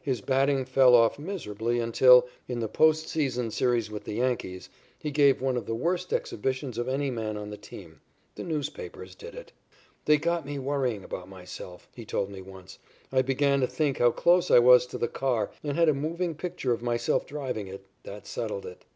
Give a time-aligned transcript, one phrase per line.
[0.00, 5.10] His batting fell off miserably until, in the post season series with the Yankees, he
[5.10, 8.00] gave one of the worst exhibitions of any man on the team.
[8.36, 9.52] The newspapers did it.
[10.06, 12.78] "They got me worrying about myself," he told me once.
[13.12, 16.36] "I began to think how close I was to the car and had a moving
[16.36, 17.84] picture of myself driving it.
[18.04, 18.86] That settled it."